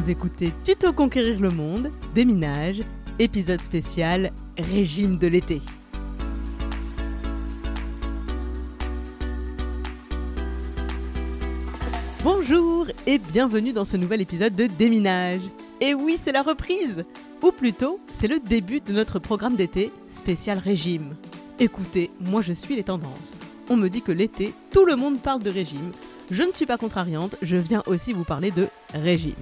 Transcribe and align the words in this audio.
Vous 0.00 0.08
écoutez 0.08 0.54
Tuto 0.64 0.94
Conquérir 0.94 1.38
le 1.40 1.50
Monde, 1.50 1.90
Déminage, 2.14 2.80
épisode 3.18 3.60
spécial 3.60 4.32
Régime 4.56 5.18
de 5.18 5.26
l'été. 5.26 5.60
Bonjour 12.24 12.86
et 13.06 13.18
bienvenue 13.18 13.74
dans 13.74 13.84
ce 13.84 13.98
nouvel 13.98 14.22
épisode 14.22 14.54
de 14.54 14.68
Déminage. 14.68 15.42
Et 15.82 15.92
oui, 15.92 16.18
c'est 16.22 16.32
la 16.32 16.42
reprise 16.42 17.04
Ou 17.42 17.52
plutôt, 17.52 18.00
c'est 18.18 18.28
le 18.28 18.40
début 18.40 18.80
de 18.80 18.94
notre 18.94 19.18
programme 19.18 19.56
d'été 19.56 19.92
spécial 20.08 20.56
régime. 20.56 21.14
Écoutez, 21.58 22.10
moi 22.20 22.40
je 22.40 22.54
suis 22.54 22.74
les 22.74 22.84
tendances. 22.84 23.38
On 23.68 23.76
me 23.76 23.88
dit 23.88 24.00
que 24.00 24.12
l'été, 24.12 24.54
tout 24.70 24.86
le 24.86 24.96
monde 24.96 25.20
parle 25.20 25.42
de 25.42 25.50
régime. 25.50 25.92
Je 26.30 26.42
ne 26.42 26.52
suis 26.52 26.64
pas 26.64 26.78
contrariante, 26.78 27.36
je 27.42 27.56
viens 27.56 27.82
aussi 27.86 28.14
vous 28.14 28.24
parler 28.24 28.50
de 28.50 28.66
régime. 28.94 29.34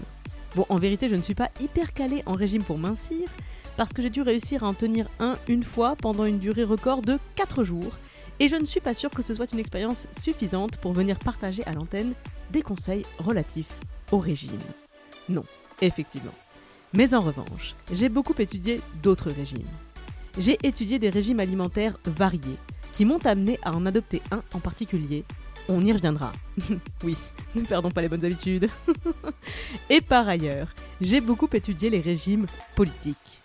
Bon, 0.55 0.67
en 0.69 0.77
vérité, 0.77 1.09
je 1.09 1.17
ne 1.17 1.23
suis 1.23 1.35
pas 1.35 1.51
hyper 1.61 1.93
calée 1.93 2.23
en 2.27 2.33
régime 2.33 2.63
pour 2.63 2.79
mincir, 2.79 3.29
parce 3.77 3.93
que 3.93 4.03
j'ai 4.03 4.11
dû 4.11 4.23
réussir 4.23 4.65
à 4.65 4.69
en 4.69 4.75
tenir 4.75 5.09
un 5.21 5.35
une 5.47 5.63
fois 5.63 5.95
pendant 5.95 6.25
une 6.25 6.39
durée 6.39 6.65
record 6.65 7.03
de 7.03 7.19
4 7.37 7.65
jours, 7.65 7.93
et 8.41 8.49
je 8.49 8.57
ne 8.57 8.65
suis 8.65 8.81
pas 8.81 8.95
sûre 8.95 9.11
que 9.11 9.23
ce 9.23 9.35
soit 9.35 9.53
une 9.53 9.59
expérience 9.59 10.07
suffisante 10.19 10.79
pour 10.79 10.93
venir 10.93 11.19
partager 11.19 11.65
à 11.67 11.73
l'antenne 11.73 12.15
des 12.51 12.63
conseils 12.63 13.05
relatifs 13.19 13.73
au 14.11 14.19
régime. 14.19 14.59
Non, 15.29 15.45
effectivement. 15.81 16.35
Mais 16.95 17.15
en 17.15 17.21
revanche, 17.21 17.75
j'ai 17.93 18.09
beaucoup 18.09 18.35
étudié 18.39 18.81
d'autres 19.03 19.31
régimes. 19.31 19.67
J'ai 20.39 20.59
étudié 20.63 20.99
des 20.99 21.11
régimes 21.11 21.41
alimentaires 21.41 21.99
variés, 22.05 22.57
qui 22.95 23.05
m'ont 23.05 23.25
amené 23.27 23.59
à 23.63 23.77
en 23.77 23.87
adopter 23.87 24.23
un 24.31 24.43
en 24.55 24.61
particulier. 24.61 25.25
On 25.69 25.83
y 25.83 25.93
reviendra. 25.93 26.33
oui, 27.05 27.17
ne 27.55 27.63
perdons 27.63 27.91
pas 27.91 28.01
les 28.01 28.09
bonnes 28.09 28.25
habitudes. 28.25 28.69
et 29.91 30.01
par 30.01 30.27
ailleurs, 30.29 30.75
j'ai 31.01 31.21
beaucoup 31.21 31.49
étudié 31.53 31.91
les 31.91 32.01
régimes 32.01 32.47
politiques. 32.75 33.43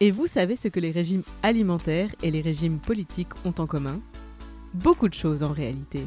Et 0.00 0.10
vous 0.10 0.26
savez 0.26 0.54
ce 0.54 0.68
que 0.68 0.80
les 0.80 0.92
régimes 0.92 1.24
alimentaires 1.42 2.14
et 2.22 2.30
les 2.30 2.40
régimes 2.40 2.78
politiques 2.78 3.32
ont 3.44 3.54
en 3.58 3.66
commun? 3.66 4.00
Beaucoup 4.72 5.08
de 5.08 5.14
choses 5.14 5.42
en 5.42 5.52
réalité. 5.52 6.06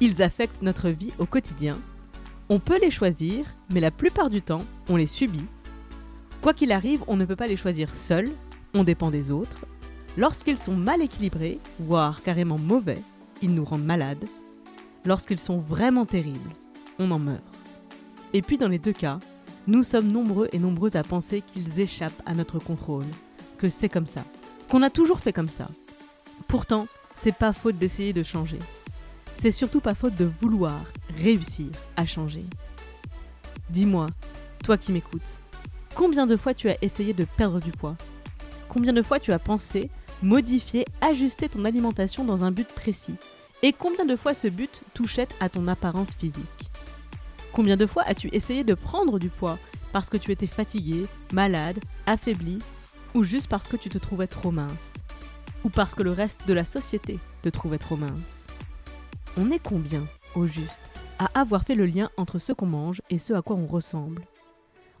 Ils 0.00 0.22
affectent 0.22 0.62
notre 0.62 0.88
vie 0.88 1.12
au 1.18 1.26
quotidien. 1.26 1.78
On 2.48 2.58
peut 2.58 2.80
les 2.80 2.90
choisir, 2.90 3.44
mais 3.70 3.80
la 3.80 3.90
plupart 3.90 4.30
du 4.30 4.42
temps, 4.42 4.64
on 4.88 4.96
les 4.96 5.06
subit. 5.06 5.44
Quoi 6.40 6.54
qu'il 6.54 6.72
arrive, 6.72 7.04
on 7.06 7.16
ne 7.16 7.24
peut 7.24 7.36
pas 7.36 7.46
les 7.46 7.56
choisir 7.56 7.94
seul, 7.94 8.30
on 8.74 8.82
dépend 8.82 9.10
des 9.10 9.30
autres. 9.30 9.66
Lorsqu'ils 10.16 10.58
sont 10.58 10.74
mal 10.74 11.00
équilibrés, 11.00 11.58
voire 11.78 12.22
carrément 12.22 12.58
mauvais, 12.58 13.02
ils 13.42 13.54
nous 13.54 13.64
rendent 13.64 13.84
malades. 13.84 14.24
Lorsqu'ils 15.04 15.40
sont 15.40 15.58
vraiment 15.58 16.04
terribles, 16.04 16.50
on 16.98 17.10
en 17.10 17.18
meurt. 17.18 17.42
Et 18.32 18.42
puis 18.42 18.58
dans 18.58 18.68
les 18.68 18.78
deux 18.78 18.92
cas, 18.92 19.18
nous 19.66 19.82
sommes 19.82 20.10
nombreux 20.10 20.48
et 20.52 20.58
nombreuses 20.58 20.96
à 20.96 21.02
penser 21.02 21.42
qu'ils 21.42 21.80
échappent 21.80 22.22
à 22.26 22.34
notre 22.34 22.58
contrôle, 22.58 23.04
que 23.56 23.68
c'est 23.68 23.88
comme 23.88 24.06
ça, 24.06 24.22
qu'on 24.68 24.82
a 24.82 24.90
toujours 24.90 25.20
fait 25.20 25.32
comme 25.32 25.48
ça. 25.48 25.68
Pourtant, 26.48 26.86
c'est 27.16 27.36
pas 27.36 27.52
faute 27.52 27.76
d'essayer 27.76 28.12
de 28.12 28.22
changer. 28.22 28.58
C'est 29.38 29.50
surtout 29.50 29.80
pas 29.80 29.94
faute 29.94 30.14
de 30.16 30.30
vouloir 30.40 30.80
réussir 31.16 31.68
à 31.96 32.04
changer. 32.04 32.44
Dis-moi, 33.70 34.06
toi 34.62 34.76
qui 34.76 34.92
m'écoutes, 34.92 35.40
combien 35.94 36.26
de 36.26 36.36
fois 36.36 36.52
tu 36.52 36.68
as 36.68 36.76
essayé 36.82 37.14
de 37.14 37.24
perdre 37.24 37.60
du 37.60 37.72
poids? 37.72 37.96
Combien 38.68 38.92
de 38.92 39.02
fois 39.02 39.18
tu 39.18 39.32
as 39.32 39.38
pensé, 39.38 39.90
modifier, 40.22 40.84
ajuster 41.00 41.48
ton 41.48 41.64
alimentation 41.64 42.24
dans 42.24 42.44
un 42.44 42.50
but 42.50 42.68
précis? 42.68 43.16
Et 43.62 43.74
combien 43.74 44.06
de 44.06 44.16
fois 44.16 44.32
ce 44.32 44.48
but 44.48 44.80
touchait 44.94 45.28
à 45.38 45.50
ton 45.50 45.68
apparence 45.68 46.14
physique? 46.14 46.70
Combien 47.52 47.76
de 47.76 47.84
fois 47.84 48.04
as-tu 48.06 48.30
essayé 48.32 48.64
de 48.64 48.72
prendre 48.72 49.18
du 49.18 49.28
poids 49.28 49.58
parce 49.92 50.08
que 50.08 50.16
tu 50.16 50.32
étais 50.32 50.46
fatigué, 50.46 51.06
malade, 51.32 51.78
affaibli, 52.06 52.60
ou 53.12 53.22
juste 53.22 53.48
parce 53.48 53.66
que 53.66 53.76
tu 53.76 53.90
te 53.90 53.98
trouvais 53.98 54.28
trop 54.28 54.50
mince? 54.50 54.94
Ou 55.64 55.68
parce 55.68 55.94
que 55.94 56.02
le 56.02 56.12
reste 56.12 56.46
de 56.46 56.54
la 56.54 56.64
société 56.64 57.18
te 57.42 57.50
trouvait 57.50 57.76
trop 57.76 57.96
mince? 57.96 58.44
On 59.36 59.50
est 59.50 59.62
combien, 59.62 60.04
au 60.34 60.46
juste, 60.46 60.80
à 61.18 61.26
avoir 61.38 61.64
fait 61.64 61.74
le 61.74 61.84
lien 61.84 62.08
entre 62.16 62.38
ce 62.38 62.54
qu'on 62.54 62.66
mange 62.66 63.02
et 63.10 63.18
ce 63.18 63.34
à 63.34 63.42
quoi 63.42 63.56
on 63.56 63.66
ressemble? 63.66 64.24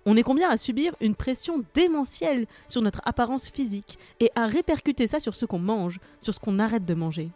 On 0.04 0.18
est 0.18 0.22
combien 0.22 0.50
à 0.50 0.58
subir 0.58 0.94
une 1.00 1.14
pression 1.14 1.64
démentielle 1.74 2.46
sur 2.68 2.82
notre 2.82 3.00
apparence 3.06 3.48
physique 3.48 3.98
et 4.18 4.30
à 4.34 4.46
répercuter 4.46 5.06
ça 5.06 5.18
sur 5.18 5.34
ce 5.34 5.46
qu'on 5.46 5.58
mange, 5.58 5.98
sur 6.18 6.34
ce 6.34 6.40
qu'on 6.40 6.58
arrête 6.58 6.84
de 6.84 6.94
manger? 6.94 7.30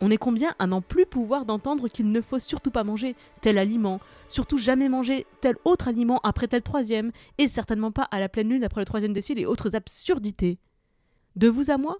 On 0.00 0.10
est 0.10 0.18
combien 0.18 0.54
à 0.58 0.66
n'en 0.66 0.82
plus 0.82 1.06
pouvoir 1.06 1.46
d'entendre 1.46 1.88
qu'il 1.88 2.10
ne 2.10 2.20
faut 2.20 2.38
surtout 2.38 2.70
pas 2.70 2.84
manger 2.84 3.16
tel 3.40 3.56
aliment, 3.56 4.00
surtout 4.28 4.58
jamais 4.58 4.88
manger 4.88 5.26
tel 5.40 5.56
autre 5.64 5.88
aliment 5.88 6.20
après 6.22 6.48
tel 6.48 6.62
troisième, 6.62 7.12
et 7.38 7.48
certainement 7.48 7.92
pas 7.92 8.08
à 8.10 8.20
la 8.20 8.28
pleine 8.28 8.50
lune 8.50 8.64
après 8.64 8.82
le 8.82 8.86
troisième 8.86 9.14
décile 9.14 9.38
et 9.38 9.46
autres 9.46 9.74
absurdités 9.74 10.58
De 11.34 11.48
vous 11.48 11.70
à 11.70 11.78
moi 11.78 11.96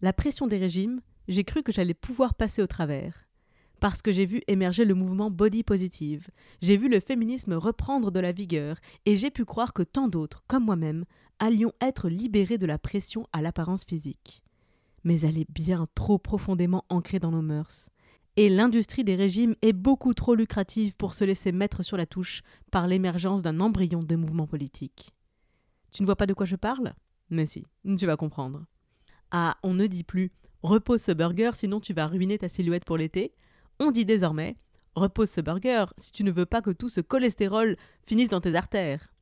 La 0.00 0.14
pression 0.14 0.46
des 0.46 0.56
régimes, 0.56 1.02
j'ai 1.28 1.44
cru 1.44 1.62
que 1.62 1.72
j'allais 1.72 1.94
pouvoir 1.94 2.34
passer 2.34 2.62
au 2.62 2.66
travers 2.66 3.26
parce 3.80 4.02
que 4.02 4.12
j'ai 4.12 4.24
vu 4.24 4.40
émerger 4.48 4.84
le 4.84 4.94
mouvement 4.94 5.30
body 5.30 5.62
positive, 5.62 6.28
j'ai 6.62 6.76
vu 6.76 6.88
le 6.88 7.00
féminisme 7.00 7.54
reprendre 7.54 8.10
de 8.10 8.20
la 8.20 8.32
vigueur, 8.32 8.78
et 9.04 9.16
j'ai 9.16 9.30
pu 9.30 9.44
croire 9.44 9.72
que 9.72 9.82
tant 9.82 10.08
d'autres, 10.08 10.42
comme 10.46 10.64
moi-même, 10.64 11.04
allions 11.38 11.72
être 11.80 12.08
libérés 12.08 12.58
de 12.58 12.66
la 12.66 12.78
pression 12.78 13.26
à 13.32 13.42
l'apparence 13.42 13.84
physique. 13.84 14.42
Mais 15.06 15.20
elle 15.20 15.38
est 15.38 15.50
bien 15.50 15.86
trop 15.94 16.18
profondément 16.18 16.84
ancrée 16.88 17.20
dans 17.20 17.30
nos 17.30 17.40
mœurs. 17.40 17.88
Et 18.36 18.48
l'industrie 18.50 19.04
des 19.04 19.14
régimes 19.14 19.54
est 19.62 19.72
beaucoup 19.72 20.12
trop 20.12 20.34
lucrative 20.34 20.96
pour 20.96 21.14
se 21.14 21.24
laisser 21.24 21.52
mettre 21.52 21.84
sur 21.84 21.96
la 21.96 22.06
touche 22.06 22.42
par 22.72 22.88
l'émergence 22.88 23.42
d'un 23.42 23.60
embryon 23.60 24.00
de 24.00 24.16
mouvement 24.16 24.48
politique. 24.48 25.14
Tu 25.92 26.02
ne 26.02 26.06
vois 26.06 26.16
pas 26.16 26.26
de 26.26 26.34
quoi 26.34 26.44
je 26.44 26.56
parle? 26.56 26.92
Mais 27.30 27.46
si, 27.46 27.64
tu 27.96 28.04
vas 28.04 28.16
comprendre. 28.16 28.66
Ah, 29.30 29.56
on 29.62 29.74
ne 29.74 29.86
dit 29.86 30.04
plus 30.04 30.32
repose 30.62 31.02
ce 31.02 31.12
burger 31.12 31.52
sinon 31.54 31.78
tu 31.78 31.94
vas 31.94 32.08
ruiner 32.08 32.38
ta 32.38 32.48
silhouette 32.48 32.84
pour 32.84 32.96
l'été, 32.96 33.32
on 33.78 33.92
dit 33.92 34.04
désormais 34.04 34.56
repose 34.96 35.30
ce 35.30 35.40
burger 35.40 35.84
si 35.98 36.10
tu 36.10 36.24
ne 36.24 36.32
veux 36.32 36.46
pas 36.46 36.62
que 36.62 36.70
tout 36.70 36.88
ce 36.88 37.00
cholestérol 37.00 37.76
finisse 38.06 38.30
dans 38.30 38.40
tes 38.40 38.56
artères. 38.56 39.12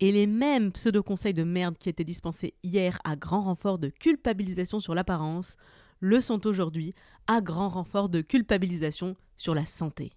Et 0.00 0.12
les 0.12 0.26
mêmes 0.28 0.70
pseudo-conseils 0.70 1.34
de 1.34 1.42
merde 1.42 1.76
qui 1.76 1.88
étaient 1.88 2.04
dispensés 2.04 2.54
hier 2.62 3.00
à 3.02 3.16
grand 3.16 3.42
renfort 3.42 3.78
de 3.78 3.88
culpabilisation 3.88 4.78
sur 4.78 4.94
l'apparence 4.94 5.56
le 6.00 6.20
sont 6.20 6.46
aujourd'hui 6.46 6.94
à 7.26 7.40
grand 7.40 7.68
renfort 7.68 8.08
de 8.08 8.20
culpabilisation 8.20 9.16
sur 9.36 9.56
la 9.56 9.66
santé. 9.66 10.12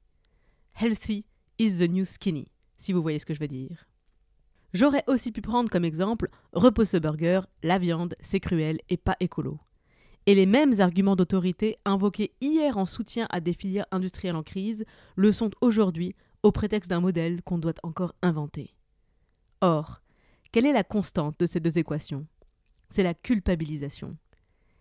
Healthy 0.80 1.26
is 1.58 1.80
the 1.80 1.90
new 1.90 2.06
skinny, 2.06 2.52
si 2.78 2.94
vous 2.94 3.02
voyez 3.02 3.18
ce 3.18 3.26
que 3.26 3.34
je 3.34 3.40
veux 3.40 3.48
dire. 3.48 3.88
J'aurais 4.74 5.04
aussi 5.08 5.32
pu 5.32 5.42
prendre 5.42 5.70
comme 5.70 5.84
exemple 5.84 6.30
repose 6.54 6.90
ce 6.90 6.98
burger, 6.98 7.42
la 7.64 7.80
viande, 7.80 8.16
c'est 8.22 8.40
cruel 8.40 8.80
et 8.90 8.98
pas 8.98 9.18
écolo. 9.20 9.60
Et 10.28 10.36
les 10.36 10.46
mêmes 10.46 10.80
arguments 10.80 11.16
d'autorité 11.16 11.78
invoqués 11.84 12.34
hier 12.40 12.78
en 12.78 12.86
soutien 12.86 13.28
à 13.32 13.40
des 13.40 13.54
filières 13.54 13.88
industrielles 13.92 14.36
en 14.36 14.44
crise 14.44 14.86
le 15.16 15.32
sont 15.32 15.50
aujourd'hui 15.60 16.16
au 16.44 16.52
prétexte 16.52 16.92
d'un 16.92 17.00
modèle 17.00 17.42
qu'on 17.42 17.58
doit 17.58 17.74
encore 17.84 18.14
inventer. 18.22 18.76
Or, 19.62 20.02
quelle 20.52 20.66
est 20.66 20.74
la 20.74 20.84
constante 20.84 21.40
de 21.40 21.46
ces 21.46 21.60
deux 21.60 21.78
équations? 21.78 22.26
C'est 22.90 23.04
la 23.04 23.14
culpabilisation. 23.14 24.18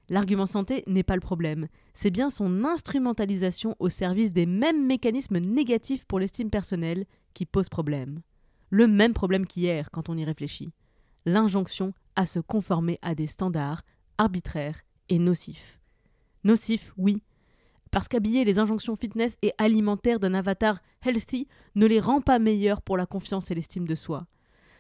L'argument 0.09 0.47
santé 0.47 0.83
n'est 0.87 1.05
pas 1.05 1.15
le 1.15 1.21
problème, 1.21 1.69
c'est 1.95 2.11
bien 2.11 2.31
son 2.31 2.65
instrumentalisation 2.65 3.77
au 3.79 3.89
service 3.89 4.33
des 4.33 4.47
mêmes 4.47 4.85
mécanismes 4.85 5.39
négatifs 5.39 6.05
pour 6.07 6.19
l'estime 6.19 6.51
personnelle 6.51 7.05
qui 7.35 7.47
pose 7.47 7.69
problème. 7.69 8.23
Le 8.71 8.89
même 8.89 9.13
problème 9.13 9.47
qu'hier 9.47 9.91
quand 9.91 10.09
on 10.09 10.17
y 10.17 10.25
réfléchit. 10.25 10.73
L'injonction 11.27 11.93
à 12.17 12.27
se 12.27 12.41
conformer 12.41 12.99
à 13.03 13.15
des 13.15 13.27
standards 13.29 13.83
arbitraires 14.19 14.81
et 15.11 15.19
nocif. 15.19 15.79
Nocif, 16.43 16.93
oui, 16.97 17.23
parce 17.91 18.09
qu'habiller 18.09 18.45
les 18.45 18.59
injonctions 18.59 18.97
fitness 18.97 19.37
et 19.43 19.53
alimentaires 19.59 20.21
d'un 20.21 20.35
avatar 20.35 20.81
healthy 21.05 21.47
ne 21.75 21.87
les 21.87 22.01
rend 22.01 22.21
pas 22.21 22.39
meilleurs 22.39 22.83
pour 22.83 22.97
la 22.97 23.07
confiance 23.07 23.51
et 23.51 23.55
l'estime 23.55 23.87
de 23.87 23.95
soi. 23.95 24.27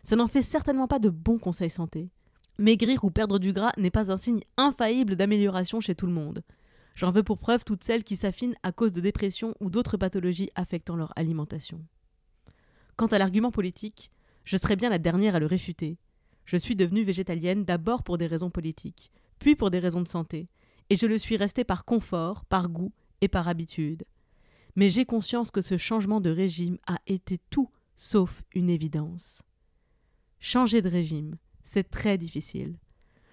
Ça 0.02 0.16
n'en 0.16 0.26
fait 0.26 0.42
certainement 0.42 0.88
pas 0.88 0.98
de 0.98 1.10
bons 1.10 1.38
conseils 1.38 1.70
santé. 1.70 2.10
Maigrir 2.58 3.04
ou 3.04 3.10
perdre 3.10 3.38
du 3.38 3.52
gras 3.52 3.72
n'est 3.76 3.90
pas 3.90 4.12
un 4.12 4.16
signe 4.16 4.42
infaillible 4.56 5.16
d'amélioration 5.16 5.80
chez 5.80 5.94
tout 5.94 6.06
le 6.06 6.12
monde. 6.12 6.42
J'en 6.94 7.10
veux 7.10 7.22
pour 7.22 7.38
preuve 7.38 7.64
toutes 7.64 7.84
celles 7.84 8.04
qui 8.04 8.16
s'affinent 8.16 8.56
à 8.62 8.72
cause 8.72 8.92
de 8.92 9.00
dépression 9.00 9.54
ou 9.60 9.70
d'autres 9.70 9.96
pathologies 9.96 10.50
affectant 10.54 10.96
leur 10.96 11.12
alimentation. 11.16 11.82
Quant 12.96 13.06
à 13.06 13.18
l'argument 13.18 13.50
politique, 13.50 14.10
je 14.44 14.56
serais 14.56 14.76
bien 14.76 14.90
la 14.90 14.98
dernière 14.98 15.34
à 15.34 15.40
le 15.40 15.46
réfuter. 15.46 15.96
Je 16.44 16.56
suis 16.56 16.76
devenue 16.76 17.02
végétalienne 17.02 17.64
d'abord 17.64 18.02
pour 18.02 18.18
des 18.18 18.26
raisons 18.26 18.50
politiques, 18.50 19.12
puis 19.38 19.56
pour 19.56 19.70
des 19.70 19.78
raisons 19.78 20.02
de 20.02 20.08
santé, 20.08 20.48
et 20.90 20.96
je 20.96 21.06
le 21.06 21.16
suis 21.16 21.36
restée 21.36 21.64
par 21.64 21.84
confort, 21.84 22.44
par 22.44 22.68
goût 22.68 22.92
et 23.20 23.28
par 23.28 23.48
habitude. 23.48 24.04
Mais 24.76 24.90
j'ai 24.90 25.04
conscience 25.04 25.50
que 25.50 25.60
ce 25.60 25.76
changement 25.76 26.20
de 26.20 26.30
régime 26.30 26.78
a 26.86 26.98
été 27.06 27.38
tout 27.50 27.70
sauf 27.96 28.42
une 28.54 28.68
évidence. 28.68 29.42
Changer 30.42 30.80
de 30.80 30.88
régime, 30.88 31.36
c'est 31.64 31.90
très 31.90 32.16
difficile. 32.16 32.78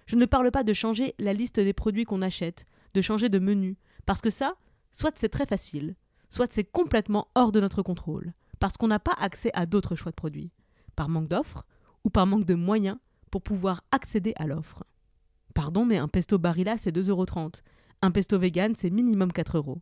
Je 0.06 0.16
ne 0.16 0.26
parle 0.26 0.50
pas 0.50 0.62
de 0.62 0.74
changer 0.74 1.14
la 1.18 1.32
liste 1.32 1.58
des 1.58 1.72
produits 1.72 2.04
qu'on 2.04 2.20
achète, 2.20 2.66
de 2.92 3.00
changer 3.00 3.30
de 3.30 3.38
menu, 3.38 3.78
parce 4.04 4.20
que 4.20 4.28
ça, 4.28 4.56
soit 4.92 5.16
c'est 5.18 5.30
très 5.30 5.46
facile, 5.46 5.96
soit 6.28 6.52
c'est 6.52 6.64
complètement 6.64 7.28
hors 7.34 7.50
de 7.50 7.60
notre 7.60 7.82
contrôle, 7.82 8.34
parce 8.60 8.76
qu'on 8.76 8.88
n'a 8.88 8.98
pas 8.98 9.16
accès 9.18 9.50
à 9.54 9.64
d'autres 9.64 9.96
choix 9.96 10.12
de 10.12 10.16
produits, 10.16 10.52
par 10.96 11.08
manque 11.08 11.28
d'offres 11.28 11.64
ou 12.04 12.10
par 12.10 12.26
manque 12.26 12.44
de 12.44 12.54
moyens 12.54 12.98
pour 13.30 13.42
pouvoir 13.42 13.82
accéder 13.90 14.34
à 14.36 14.46
l'offre. 14.46 14.84
Pardon, 15.54 15.86
mais 15.86 15.96
un 15.96 16.08
pesto 16.08 16.38
Barilla, 16.38 16.76
c'est 16.76 16.94
2,30€. 16.94 17.62
Un 18.02 18.10
pesto 18.10 18.38
vegan, 18.38 18.74
c'est 18.74 18.90
minimum 18.90 19.32
4 19.32 19.56
euros. 19.56 19.80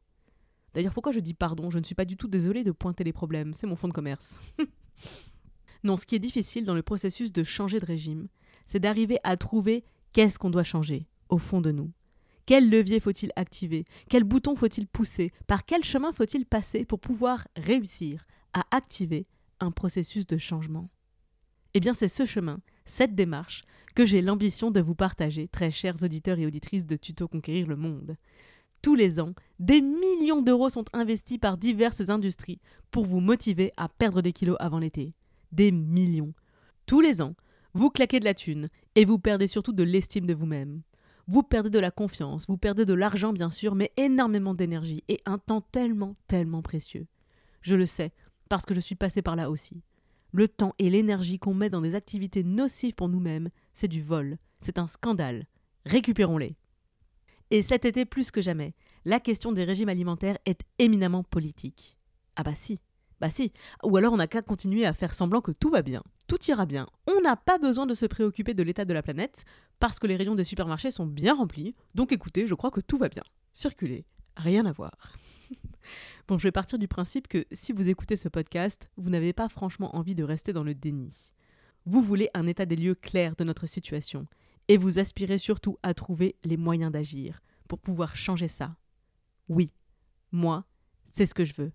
D'ailleurs, 0.74 0.94
pourquoi 0.94 1.10
je 1.10 1.20
dis 1.20 1.34
pardon? 1.34 1.70
Je 1.70 1.78
ne 1.78 1.84
suis 1.84 1.94
pas 1.96 2.04
du 2.04 2.16
tout 2.16 2.28
désolée 2.28 2.62
de 2.62 2.70
pointer 2.70 3.02
les 3.02 3.12
problèmes, 3.12 3.52
c'est 3.52 3.66
mon 3.66 3.76
fonds 3.76 3.88
de 3.88 3.92
commerce. 3.92 4.38
non, 5.82 5.96
ce 5.96 6.06
qui 6.06 6.14
est 6.14 6.20
difficile 6.20 6.64
dans 6.64 6.74
le 6.74 6.82
processus 6.82 7.32
de 7.32 7.44
changer 7.44 7.80
de 7.80 7.86
régime, 7.86 8.28
c'est 8.66 8.80
d'arriver 8.80 9.18
à 9.24 9.36
trouver 9.36 9.84
qu'est-ce 10.12 10.38
qu'on 10.38 10.50
doit 10.50 10.64
changer, 10.64 11.06
au 11.28 11.38
fond 11.38 11.60
de 11.60 11.72
nous. 11.72 11.90
Quel 12.46 12.70
levier 12.70 13.00
faut-il 13.00 13.32
activer? 13.36 13.86
Quel 14.08 14.24
bouton 14.24 14.54
faut-il 14.54 14.86
pousser? 14.86 15.32
Par 15.46 15.66
quel 15.66 15.82
chemin 15.82 16.12
faut-il 16.12 16.46
passer 16.46 16.84
pour 16.84 17.00
pouvoir 17.00 17.48
réussir 17.56 18.26
à 18.52 18.64
activer 18.70 19.26
un 19.58 19.72
processus 19.72 20.26
de 20.26 20.38
changement? 20.38 20.88
Eh 21.74 21.80
bien, 21.80 21.92
c'est 21.92 22.08
ce 22.08 22.24
chemin, 22.24 22.60
cette 22.84 23.14
démarche, 23.14 23.64
que 23.94 24.06
j'ai 24.06 24.22
l'ambition 24.22 24.70
de 24.70 24.80
vous 24.80 24.94
partager, 24.94 25.48
très 25.48 25.70
chers 25.70 26.02
auditeurs 26.02 26.38
et 26.38 26.46
auditrices 26.46 26.86
de 26.86 26.96
Tuto 26.96 27.26
Conquérir 27.26 27.66
le 27.66 27.76
Monde. 27.76 28.16
Tous 28.80 28.94
les 28.94 29.18
ans, 29.18 29.34
des 29.58 29.80
millions 29.80 30.42
d'euros 30.42 30.68
sont 30.68 30.84
investis 30.92 31.38
par 31.38 31.58
diverses 31.58 32.08
industries 32.08 32.60
pour 32.92 33.04
vous 33.04 33.20
motiver 33.20 33.72
à 33.76 33.88
perdre 33.88 34.22
des 34.22 34.32
kilos 34.32 34.56
avant 34.60 34.78
l'été. 34.78 35.12
Des 35.52 35.70
millions. 35.70 36.34
Tous 36.86 37.00
les 37.00 37.22
ans, 37.22 37.34
vous 37.74 37.90
claquez 37.90 38.20
de 38.20 38.24
la 38.24 38.34
thune 38.34 38.68
et 38.94 39.04
vous 39.04 39.18
perdez 39.18 39.46
surtout 39.46 39.72
de 39.72 39.82
l'estime 39.82 40.26
de 40.26 40.34
vous-même. 40.34 40.82
Vous 41.26 41.42
perdez 41.42 41.70
de 41.70 41.78
la 41.78 41.90
confiance, 41.90 42.46
vous 42.46 42.56
perdez 42.56 42.84
de 42.84 42.94
l'argent 42.94 43.32
bien 43.32 43.50
sûr, 43.50 43.74
mais 43.74 43.92
énormément 43.96 44.54
d'énergie 44.54 45.02
et 45.08 45.20
un 45.26 45.38
temps 45.38 45.60
tellement, 45.60 46.16
tellement 46.28 46.62
précieux. 46.62 47.06
Je 47.62 47.74
le 47.74 47.86
sais, 47.86 48.12
parce 48.48 48.64
que 48.64 48.74
je 48.74 48.80
suis 48.80 48.94
passé 48.94 49.22
par 49.22 49.34
là 49.34 49.50
aussi. 49.50 49.82
Le 50.32 50.48
temps 50.48 50.74
et 50.78 50.88
l'énergie 50.88 51.38
qu'on 51.38 51.54
met 51.54 51.70
dans 51.70 51.80
des 51.80 51.94
activités 51.94 52.44
nocives 52.44 52.94
pour 52.94 53.08
nous-mêmes, 53.08 53.50
c'est 53.74 53.88
du 53.88 54.02
vol, 54.02 54.38
c'est 54.60 54.78
un 54.78 54.86
scandale. 54.86 55.46
Récupérons-les. 55.84 56.56
Et 57.50 57.62
cet 57.62 57.84
été 57.84 58.04
plus 58.04 58.30
que 58.30 58.40
jamais, 58.40 58.74
la 59.04 59.20
question 59.20 59.52
des 59.52 59.64
régimes 59.64 59.88
alimentaires 59.88 60.38
est 60.46 60.62
éminemment 60.78 61.22
politique. 61.22 61.96
Ah 62.36 62.42
bah 62.42 62.54
si, 62.54 62.80
bah 63.20 63.30
si. 63.30 63.52
Ou 63.82 63.96
alors 63.96 64.12
on 64.12 64.18
n'a 64.18 64.26
qu'à 64.26 64.42
continuer 64.42 64.84
à 64.84 64.92
faire 64.92 65.14
semblant 65.14 65.40
que 65.40 65.52
tout 65.52 65.70
va 65.70 65.82
bien, 65.82 66.02
tout 66.26 66.38
ira 66.48 66.66
bien. 66.66 66.86
On 67.06 67.20
n'a 67.20 67.36
pas 67.36 67.58
besoin 67.58 67.86
de 67.86 67.94
se 67.94 68.06
préoccuper 68.06 68.54
de 68.54 68.62
l'état 68.62 68.84
de 68.84 68.94
la 68.94 69.02
planète, 69.02 69.44
parce 69.78 69.98
que 69.98 70.06
les 70.06 70.16
rayons 70.16 70.34
des 70.34 70.44
supermarchés 70.44 70.90
sont 70.90 71.06
bien 71.06 71.34
remplis, 71.34 71.74
donc 71.94 72.12
écoutez, 72.12 72.46
je 72.46 72.54
crois 72.54 72.70
que 72.70 72.80
tout 72.80 72.98
va 72.98 73.08
bien. 73.08 73.24
Circulez, 73.52 74.04
rien 74.36 74.66
à 74.66 74.72
voir. 74.72 75.16
bon, 76.28 76.38
je 76.38 76.44
vais 76.44 76.52
partir 76.52 76.78
du 76.78 76.88
principe 76.88 77.28
que 77.28 77.46
si 77.52 77.72
vous 77.72 77.88
écoutez 77.88 78.16
ce 78.16 78.28
podcast, 78.28 78.90
vous 78.96 79.10
n'avez 79.10 79.32
pas 79.32 79.48
franchement 79.48 79.96
envie 79.96 80.14
de 80.14 80.24
rester 80.24 80.52
dans 80.52 80.64
le 80.64 80.74
déni. 80.74 81.32
Vous 81.84 82.02
voulez 82.02 82.28
un 82.34 82.46
état 82.46 82.66
des 82.66 82.76
lieux 82.76 82.94
clair 82.94 83.36
de 83.36 83.44
notre 83.44 83.66
situation, 83.66 84.26
et 84.68 84.76
vous 84.76 84.98
aspirez 84.98 85.38
surtout 85.38 85.78
à 85.82 85.94
trouver 85.94 86.36
les 86.44 86.56
moyens 86.56 86.92
d'agir 86.92 87.40
pour 87.68 87.78
pouvoir 87.78 88.16
changer 88.16 88.48
ça. 88.48 88.76
Oui, 89.48 89.70
moi, 90.32 90.64
c'est 91.14 91.26
ce 91.26 91.34
que 91.34 91.44
je 91.44 91.54
veux. 91.54 91.72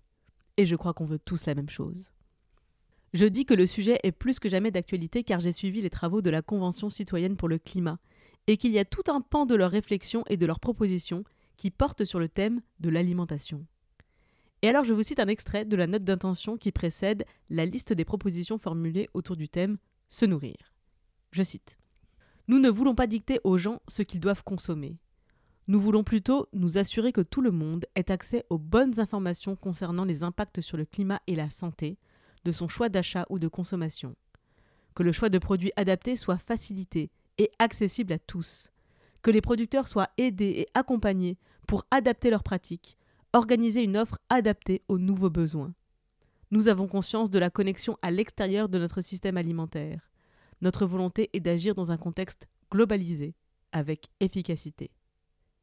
Et 0.56 0.66
je 0.66 0.76
crois 0.76 0.92
qu'on 0.92 1.04
veut 1.04 1.18
tous 1.18 1.46
la 1.46 1.54
même 1.54 1.68
chose. 1.68 2.10
Je 3.12 3.26
dis 3.26 3.44
que 3.44 3.54
le 3.54 3.66
sujet 3.66 3.98
est 4.02 4.12
plus 4.12 4.38
que 4.38 4.48
jamais 4.48 4.70
d'actualité 4.70 5.22
car 5.24 5.40
j'ai 5.40 5.52
suivi 5.52 5.82
les 5.82 5.90
travaux 5.90 6.22
de 6.22 6.30
la 6.30 6.42
Convention 6.42 6.90
citoyenne 6.90 7.36
pour 7.36 7.48
le 7.48 7.58
climat, 7.58 7.98
et 8.46 8.56
qu'il 8.56 8.72
y 8.72 8.78
a 8.78 8.84
tout 8.84 9.04
un 9.08 9.20
pan 9.20 9.46
de 9.46 9.54
leurs 9.54 9.70
réflexions 9.70 10.24
et 10.28 10.36
de 10.36 10.46
leurs 10.46 10.60
propositions 10.60 11.24
qui 11.56 11.70
portent 11.70 12.04
sur 12.04 12.18
le 12.18 12.28
thème 12.28 12.60
de 12.80 12.88
l'alimentation. 12.88 13.66
Et 14.62 14.68
alors 14.68 14.84
je 14.84 14.94
vous 14.94 15.02
cite 15.02 15.20
un 15.20 15.28
extrait 15.28 15.64
de 15.64 15.76
la 15.76 15.86
note 15.86 16.04
d'intention 16.04 16.56
qui 16.56 16.72
précède 16.72 17.24
la 17.50 17.66
liste 17.66 17.92
des 17.92 18.04
propositions 18.04 18.58
formulées 18.58 19.08
autour 19.14 19.36
du 19.36 19.48
thème 19.48 19.78
se 20.08 20.24
nourrir. 20.24 20.56
Je 21.30 21.42
cite 21.42 21.78
nous 22.48 22.58
ne 22.58 22.68
voulons 22.68 22.94
pas 22.94 23.06
dicter 23.06 23.40
aux 23.44 23.56
gens 23.56 23.80
ce 23.88 24.02
qu'ils 24.02 24.20
doivent 24.20 24.42
consommer. 24.42 24.98
Nous 25.68 25.80
voulons 25.80 26.02
plutôt 26.02 26.48
nous 26.52 26.76
assurer 26.76 27.12
que 27.12 27.20
tout 27.20 27.40
le 27.40 27.52
monde 27.52 27.86
ait 27.94 28.10
accès 28.10 28.44
aux 28.50 28.58
bonnes 28.58 28.98
informations 28.98 29.54
concernant 29.54 30.04
les 30.04 30.24
impacts 30.24 30.60
sur 30.60 30.76
le 30.76 30.84
climat 30.84 31.20
et 31.28 31.36
la 31.36 31.50
santé 31.50 31.98
de 32.44 32.50
son 32.50 32.66
choix 32.66 32.88
d'achat 32.88 33.26
ou 33.30 33.38
de 33.38 33.46
consommation. 33.46 34.16
Que 34.94 35.04
le 35.04 35.12
choix 35.12 35.28
de 35.28 35.38
produits 35.38 35.72
adaptés 35.76 36.16
soit 36.16 36.38
facilité 36.38 37.10
et 37.38 37.50
accessible 37.60 38.12
à 38.12 38.18
tous. 38.18 38.72
Que 39.22 39.30
les 39.30 39.40
producteurs 39.40 39.86
soient 39.86 40.10
aidés 40.18 40.54
et 40.56 40.66
accompagnés 40.74 41.38
pour 41.68 41.86
adapter 41.92 42.28
leurs 42.28 42.42
pratiques, 42.42 42.98
organiser 43.32 43.84
une 43.84 43.96
offre 43.96 44.18
adaptée 44.28 44.82
aux 44.88 44.98
nouveaux 44.98 45.30
besoins. 45.30 45.72
Nous 46.50 46.66
avons 46.66 46.88
conscience 46.88 47.30
de 47.30 47.38
la 47.38 47.50
connexion 47.50 47.96
à 48.02 48.10
l'extérieur 48.10 48.68
de 48.68 48.78
notre 48.78 49.00
système 49.00 49.36
alimentaire. 49.36 50.10
Notre 50.60 50.86
volonté 50.86 51.30
est 51.32 51.40
d'agir 51.40 51.76
dans 51.76 51.92
un 51.92 51.96
contexte 51.96 52.48
globalisé, 52.70 53.34
avec 53.70 54.08
efficacité. 54.20 54.90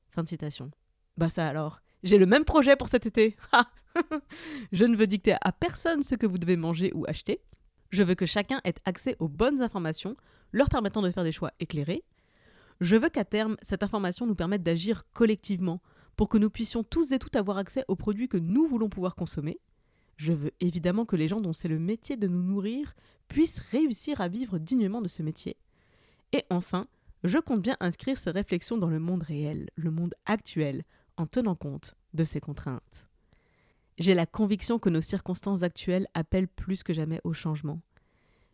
Fin 0.09 0.23
de 0.23 0.29
citation. 0.29 0.71
Bah 1.17 1.29
ça 1.29 1.47
alors, 1.47 1.81
j'ai 2.03 2.17
le 2.17 2.25
même 2.25 2.45
projet 2.45 2.75
pour 2.75 2.87
cet 2.87 3.05
été. 3.05 3.35
je 4.71 4.85
ne 4.85 4.95
veux 4.95 5.07
dicter 5.07 5.35
à 5.41 5.51
personne 5.51 6.03
ce 6.03 6.15
que 6.15 6.25
vous 6.25 6.37
devez 6.37 6.55
manger 6.55 6.91
ou 6.93 7.05
acheter. 7.07 7.41
Je 7.89 8.03
veux 8.03 8.15
que 8.15 8.25
chacun 8.25 8.61
ait 8.63 8.75
accès 8.85 9.15
aux 9.19 9.27
bonnes 9.27 9.61
informations, 9.61 10.15
leur 10.51 10.69
permettant 10.69 11.01
de 11.01 11.11
faire 11.11 11.23
des 11.23 11.31
choix 11.31 11.51
éclairés. 11.59 12.03
Je 12.81 12.95
veux 12.95 13.09
qu'à 13.09 13.25
terme, 13.25 13.57
cette 13.61 13.83
information 13.83 14.25
nous 14.25 14.35
permette 14.35 14.63
d'agir 14.63 15.03
collectivement 15.13 15.81
pour 16.15 16.29
que 16.29 16.37
nous 16.37 16.49
puissions 16.49 16.83
tous 16.83 17.11
et 17.11 17.19
toutes 17.19 17.35
avoir 17.35 17.57
accès 17.57 17.83
aux 17.87 17.95
produits 17.95 18.29
que 18.29 18.37
nous 18.37 18.67
voulons 18.67 18.89
pouvoir 18.89 19.15
consommer. 19.15 19.59
Je 20.17 20.33
veux 20.33 20.51
évidemment 20.59 21.05
que 21.05 21.15
les 21.15 21.27
gens 21.27 21.39
dont 21.39 21.53
c'est 21.53 21.67
le 21.67 21.79
métier 21.79 22.17
de 22.17 22.27
nous 22.27 22.43
nourrir 22.43 22.93
puissent 23.27 23.59
réussir 23.71 24.21
à 24.21 24.27
vivre 24.27 24.59
dignement 24.59 25.01
de 25.01 25.07
ce 25.07 25.23
métier. 25.23 25.57
Et 26.33 26.43
enfin, 26.49 26.87
je 27.23 27.37
compte 27.37 27.61
bien 27.61 27.77
inscrire 27.79 28.17
ces 28.17 28.31
réflexions 28.31 28.77
dans 28.77 28.89
le 28.89 28.99
monde 28.99 29.23
réel, 29.23 29.69
le 29.75 29.91
monde 29.91 30.15
actuel, 30.25 30.83
en 31.17 31.27
tenant 31.27 31.55
compte 31.55 31.95
de 32.13 32.23
ces 32.23 32.39
contraintes. 32.39 33.07
J'ai 33.97 34.13
la 34.13 34.25
conviction 34.25 34.79
que 34.79 34.89
nos 34.89 35.01
circonstances 35.01 35.63
actuelles 35.63 36.07
appellent 36.13 36.47
plus 36.47 36.83
que 36.83 36.93
jamais 36.93 37.19
au 37.25 37.33
changement. 37.33 37.81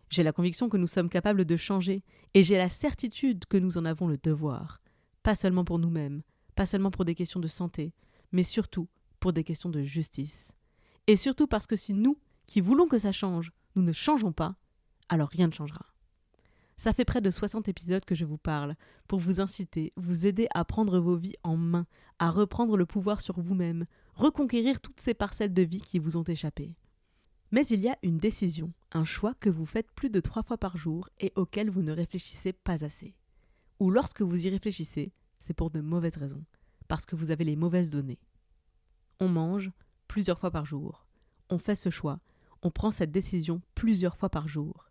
J'ai 0.09 0.23
la 0.23 0.31
conviction 0.31 0.69
que 0.69 0.77
nous 0.77 0.87
sommes 0.87 1.09
capables 1.09 1.45
de 1.45 1.57
changer, 1.57 2.03
et 2.33 2.43
j'ai 2.43 2.57
la 2.57 2.69
certitude 2.69 3.45
que 3.45 3.57
nous 3.57 3.77
en 3.77 3.85
avons 3.85 4.07
le 4.07 4.17
devoir, 4.17 4.81
pas 5.21 5.35
seulement 5.35 5.65
pour 5.65 5.77
nous-mêmes, 5.77 6.23
pas 6.55 6.65
seulement 6.65 6.91
pour 6.91 7.05
des 7.05 7.15
questions 7.15 7.39
de 7.39 7.47
santé, 7.47 7.93
mais 8.31 8.43
surtout 8.43 8.87
pour 9.19 9.33
des 9.33 9.43
questions 9.43 9.69
de 9.69 9.83
justice. 9.83 10.51
Et 11.07 11.15
surtout 11.15 11.47
parce 11.47 11.67
que 11.67 11.75
si 11.75 11.93
nous, 11.93 12.17
qui 12.47 12.61
voulons 12.61 12.87
que 12.87 12.97
ça 12.97 13.11
change, 13.11 13.51
nous 13.75 13.83
ne 13.83 13.91
changeons 13.91 14.31
pas, 14.31 14.55
alors 15.09 15.29
rien 15.29 15.47
ne 15.47 15.53
changera. 15.53 15.85
Ça 16.77 16.91
fait 16.91 17.05
près 17.05 17.21
de 17.21 17.29
60 17.29 17.69
épisodes 17.69 18.03
que 18.03 18.15
je 18.15 18.25
vous 18.25 18.37
parle, 18.37 18.75
pour 19.07 19.19
vous 19.19 19.39
inciter, 19.39 19.93
vous 19.95 20.25
aider 20.25 20.47
à 20.53 20.65
prendre 20.65 20.99
vos 20.99 21.15
vies 21.15 21.35
en 21.43 21.55
main, 21.55 21.87
à 22.19 22.29
reprendre 22.29 22.75
le 22.75 22.85
pouvoir 22.85 23.21
sur 23.21 23.39
vous-même, 23.39 23.85
reconquérir 24.13 24.81
toutes 24.81 24.99
ces 24.99 25.13
parcelles 25.13 25.53
de 25.53 25.61
vie 25.61 25.81
qui 25.81 25.99
vous 25.99 26.17
ont 26.17 26.23
échappé. 26.23 26.75
Mais 27.51 27.65
il 27.67 27.79
y 27.79 27.87
a 27.87 27.97
une 28.03 28.17
décision, 28.17 28.73
un 28.91 29.05
choix 29.05 29.33
que 29.35 29.49
vous 29.49 29.65
faites 29.65 29.91
plus 29.91 30.09
de 30.09 30.19
trois 30.19 30.43
fois 30.43 30.57
par 30.57 30.75
jour 30.75 31.09
et 31.19 31.31
auquel 31.35 31.69
vous 31.69 31.81
ne 31.81 31.93
réfléchissez 31.93 32.51
pas 32.51 32.83
assez. 32.83 33.15
Ou 33.79 33.89
lorsque 33.89 34.21
vous 34.21 34.45
y 34.45 34.49
réfléchissez, 34.49 35.13
c'est 35.39 35.53
pour 35.53 35.69
de 35.69 35.79
mauvaises 35.79 36.17
raisons, 36.17 36.43
parce 36.87 37.05
que 37.05 37.15
vous 37.15 37.31
avez 37.31 37.45
les 37.45 37.55
mauvaises 37.55 37.91
données. 37.91 38.19
On 39.19 39.29
mange 39.29 39.71
plusieurs 40.07 40.39
fois 40.39 40.51
par 40.51 40.65
jour. 40.65 41.05
On 41.49 41.57
fait 41.57 41.75
ce 41.75 41.89
choix, 41.89 42.19
on 42.63 42.71
prend 42.71 42.91
cette 42.91 43.11
décision 43.11 43.61
plusieurs 43.75 44.17
fois 44.17 44.29
par 44.29 44.47
jour. 44.47 44.89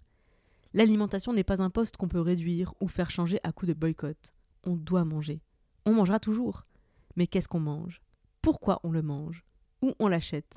L'alimentation 0.74 1.32
n'est 1.32 1.44
pas 1.44 1.62
un 1.62 1.70
poste 1.70 1.96
qu'on 1.96 2.08
peut 2.08 2.20
réduire 2.20 2.74
ou 2.80 2.88
faire 2.88 3.08
changer 3.08 3.38
à 3.44 3.52
coup 3.52 3.64
de 3.64 3.74
boycott. 3.74 4.34
On 4.64 4.74
doit 4.74 5.04
manger. 5.04 5.40
On 5.86 5.94
mangera 5.94 6.18
toujours. 6.18 6.66
Mais 7.14 7.28
qu'est-ce 7.28 7.46
qu'on 7.46 7.60
mange? 7.60 8.02
Pourquoi 8.42 8.80
on 8.82 8.90
le 8.90 9.00
mange? 9.00 9.44
Où 9.82 9.94
on 10.00 10.08
l'achète? 10.08 10.52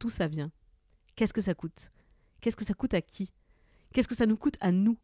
D'où 0.00 0.08
ça 0.08 0.26
vient? 0.26 0.50
Qu'est-ce 1.14 1.32
que 1.32 1.40
ça 1.40 1.54
coûte? 1.54 1.92
Qu'est-ce 2.40 2.56
que 2.56 2.64
ça 2.64 2.74
coûte 2.74 2.92
à 2.92 3.00
qui? 3.00 3.32
Qu'est-ce 3.94 4.08
que 4.08 4.16
ça 4.16 4.26
nous 4.26 4.36
coûte 4.36 4.56
à 4.60 4.72
nous? 4.72 4.98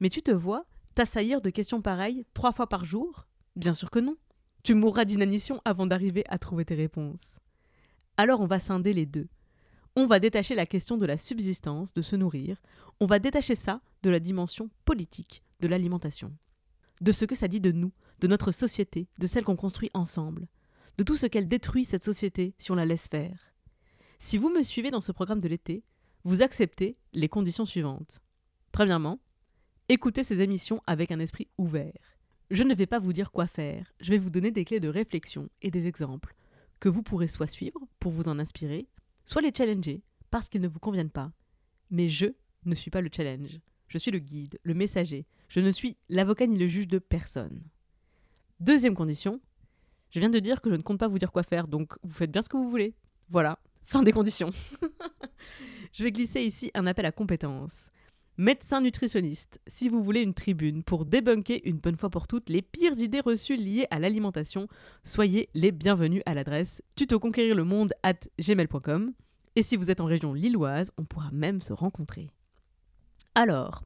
Mais 0.00 0.08
tu 0.08 0.22
te 0.22 0.32
vois 0.32 0.66
t'assaillir 0.96 1.40
de 1.40 1.50
questions 1.50 1.80
pareilles 1.80 2.26
trois 2.34 2.50
fois 2.50 2.68
par 2.68 2.84
jour? 2.84 3.28
Bien 3.54 3.74
sûr 3.74 3.92
que 3.92 4.00
non. 4.00 4.16
Tu 4.64 4.74
mourras 4.74 5.04
d'inanition 5.04 5.60
avant 5.64 5.86
d'arriver 5.86 6.24
à 6.28 6.38
trouver 6.38 6.64
tes 6.64 6.74
réponses. 6.74 7.38
Alors 8.16 8.40
on 8.40 8.46
va 8.46 8.58
scinder 8.58 8.92
les 8.92 9.06
deux. 9.06 9.28
On 9.96 10.06
va 10.06 10.18
détacher 10.18 10.56
la 10.56 10.66
question 10.66 10.96
de 10.96 11.06
la 11.06 11.16
subsistance, 11.16 11.94
de 11.94 12.02
se 12.02 12.16
nourrir, 12.16 12.60
on 12.98 13.06
va 13.06 13.20
détacher 13.20 13.54
ça 13.54 13.80
de 14.02 14.10
la 14.10 14.18
dimension 14.18 14.68
politique 14.84 15.44
de 15.60 15.68
l'alimentation, 15.68 16.36
de 17.00 17.12
ce 17.12 17.24
que 17.24 17.36
ça 17.36 17.46
dit 17.46 17.60
de 17.60 17.70
nous, 17.70 17.92
de 18.18 18.26
notre 18.26 18.50
société, 18.50 19.08
de 19.18 19.26
celle 19.28 19.44
qu'on 19.44 19.54
construit 19.54 19.90
ensemble, 19.94 20.48
de 20.98 21.04
tout 21.04 21.14
ce 21.14 21.26
qu'elle 21.26 21.46
détruit 21.46 21.84
cette 21.84 22.02
société 22.02 22.54
si 22.58 22.72
on 22.72 22.74
la 22.74 22.86
laisse 22.86 23.06
faire. 23.06 23.54
Si 24.18 24.36
vous 24.36 24.50
me 24.50 24.62
suivez 24.62 24.90
dans 24.90 25.00
ce 25.00 25.12
programme 25.12 25.40
de 25.40 25.48
l'été, 25.48 25.84
vous 26.24 26.42
acceptez 26.42 26.96
les 27.12 27.28
conditions 27.28 27.66
suivantes. 27.66 28.20
Premièrement, 28.72 29.20
écoutez 29.88 30.24
ces 30.24 30.40
émissions 30.40 30.82
avec 30.88 31.12
un 31.12 31.20
esprit 31.20 31.46
ouvert. 31.56 32.18
Je 32.50 32.64
ne 32.64 32.74
vais 32.74 32.86
pas 32.86 32.98
vous 32.98 33.12
dire 33.12 33.30
quoi 33.30 33.46
faire, 33.46 33.92
je 34.00 34.10
vais 34.10 34.18
vous 34.18 34.30
donner 34.30 34.50
des 34.50 34.64
clés 34.64 34.80
de 34.80 34.88
réflexion 34.88 35.48
et 35.62 35.70
des 35.70 35.86
exemples 35.86 36.34
que 36.80 36.88
vous 36.88 37.02
pourrez 37.02 37.28
soit 37.28 37.46
suivre 37.46 37.80
pour 38.00 38.10
vous 38.10 38.28
en 38.28 38.40
inspirer, 38.40 38.88
soit 39.24 39.42
les 39.42 39.52
challenger 39.56 40.02
parce 40.30 40.48
qu'ils 40.48 40.60
ne 40.60 40.68
vous 40.68 40.80
conviennent 40.80 41.10
pas. 41.10 41.32
Mais 41.90 42.08
je 42.08 42.26
ne 42.64 42.74
suis 42.74 42.90
pas 42.90 43.00
le 43.00 43.10
challenge. 43.14 43.60
Je 43.88 43.98
suis 43.98 44.10
le 44.10 44.18
guide, 44.18 44.58
le 44.62 44.74
messager. 44.74 45.26
Je 45.48 45.60
ne 45.60 45.70
suis 45.70 45.96
l'avocat 46.08 46.46
ni 46.46 46.58
le 46.58 46.66
juge 46.66 46.88
de 46.88 46.98
personne. 46.98 47.62
Deuxième 48.60 48.94
condition, 48.94 49.40
je 50.10 50.20
viens 50.20 50.30
de 50.30 50.38
dire 50.38 50.60
que 50.60 50.70
je 50.70 50.74
ne 50.74 50.82
compte 50.82 50.98
pas 50.98 51.08
vous 51.08 51.18
dire 51.18 51.32
quoi 51.32 51.42
faire, 51.42 51.68
donc 51.68 51.94
vous 52.02 52.12
faites 52.12 52.30
bien 52.30 52.42
ce 52.42 52.48
que 52.48 52.56
vous 52.56 52.70
voulez. 52.70 52.94
Voilà, 53.28 53.58
fin 53.82 54.02
des 54.02 54.12
conditions. 54.12 54.50
je 55.92 56.04
vais 56.04 56.12
glisser 56.12 56.40
ici 56.40 56.70
un 56.74 56.86
appel 56.86 57.06
à 57.06 57.12
compétences. 57.12 57.90
Médecin 58.36 58.80
nutritionniste, 58.80 59.60
si 59.68 59.88
vous 59.88 60.02
voulez 60.02 60.20
une 60.20 60.34
tribune 60.34 60.82
pour 60.82 61.04
débunker 61.06 61.60
une 61.64 61.78
bonne 61.78 61.96
fois 61.96 62.10
pour 62.10 62.26
toutes 62.26 62.48
les 62.48 62.62
pires 62.62 62.98
idées 62.98 63.20
reçues 63.20 63.54
liées 63.54 63.86
à 63.92 64.00
l'alimentation, 64.00 64.66
soyez 65.04 65.48
les 65.54 65.70
bienvenus 65.70 66.20
à 66.26 66.34
l'adresse 66.34 66.82
tutoconquérirlemonde 66.96 67.92
at 68.02 68.18
gmail.com. 68.40 69.12
Et 69.54 69.62
si 69.62 69.76
vous 69.76 69.88
êtes 69.88 70.00
en 70.00 70.06
région 70.06 70.34
lilloise, 70.34 70.90
on 70.98 71.04
pourra 71.04 71.30
même 71.30 71.62
se 71.62 71.72
rencontrer. 71.72 72.28
Alors, 73.36 73.84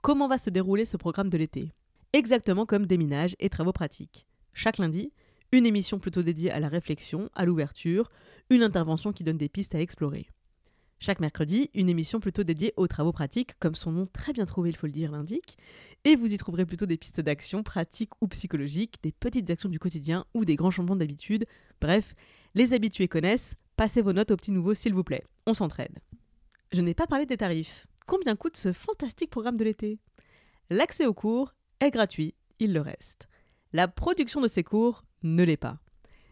comment 0.00 0.28
va 0.28 0.38
se 0.38 0.50
dérouler 0.50 0.84
ce 0.84 0.96
programme 0.96 1.28
de 1.28 1.38
l'été? 1.38 1.72
Exactement 2.12 2.66
comme 2.66 2.86
déminage 2.86 3.34
et 3.40 3.50
travaux 3.50 3.72
pratiques. 3.72 4.28
Chaque 4.52 4.78
lundi, 4.78 5.12
une 5.50 5.66
émission 5.66 5.98
plutôt 5.98 6.22
dédiée 6.22 6.52
à 6.52 6.60
la 6.60 6.68
réflexion, 6.68 7.30
à 7.34 7.44
l'ouverture, 7.44 8.10
une 8.48 8.62
intervention 8.62 9.12
qui 9.12 9.24
donne 9.24 9.38
des 9.38 9.48
pistes 9.48 9.74
à 9.74 9.80
explorer. 9.80 10.28
Chaque 11.00 11.20
mercredi, 11.20 11.70
une 11.74 11.88
émission 11.88 12.18
plutôt 12.18 12.42
dédiée 12.42 12.74
aux 12.76 12.88
travaux 12.88 13.12
pratiques, 13.12 13.56
comme 13.60 13.76
son 13.76 13.92
nom 13.92 14.06
très 14.06 14.32
bien 14.32 14.46
trouvé, 14.46 14.70
il 14.70 14.76
faut 14.76 14.88
le 14.88 14.92
dire, 14.92 15.12
l'indique, 15.12 15.56
et 16.04 16.16
vous 16.16 16.32
y 16.32 16.36
trouverez 16.38 16.66
plutôt 16.66 16.86
des 16.86 16.96
pistes 16.96 17.20
d'action 17.20 17.62
pratiques 17.62 18.10
ou 18.20 18.26
psychologiques, 18.26 18.96
des 19.02 19.12
petites 19.12 19.48
actions 19.48 19.68
du 19.68 19.78
quotidien 19.78 20.24
ou 20.34 20.44
des 20.44 20.56
grands 20.56 20.72
changements 20.72 20.96
d'habitude. 20.96 21.46
Bref, 21.80 22.14
les 22.54 22.74
habitués 22.74 23.06
connaissent, 23.06 23.54
passez 23.76 24.02
vos 24.02 24.12
notes 24.12 24.32
aux 24.32 24.36
petits 24.36 24.50
nouveaux 24.50 24.74
s'il 24.74 24.92
vous 24.92 25.04
plaît, 25.04 25.24
on 25.46 25.54
s'entraide. 25.54 26.00
Je 26.72 26.80
n'ai 26.80 26.94
pas 26.94 27.06
parlé 27.06 27.26
des 27.26 27.36
tarifs. 27.36 27.86
Combien 28.06 28.34
coûte 28.34 28.56
ce 28.56 28.72
fantastique 28.72 29.30
programme 29.30 29.56
de 29.56 29.64
l'été? 29.64 30.00
L'accès 30.68 31.06
aux 31.06 31.14
cours 31.14 31.54
est 31.78 31.90
gratuit, 31.90 32.34
il 32.58 32.72
le 32.72 32.80
reste. 32.80 33.28
La 33.72 33.86
production 33.86 34.40
de 34.40 34.48
ces 34.48 34.64
cours 34.64 35.04
ne 35.22 35.44
l'est 35.44 35.56
pas. 35.56 35.78